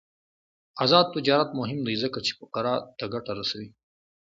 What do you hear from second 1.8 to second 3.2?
دی ځکه چې فقراء ته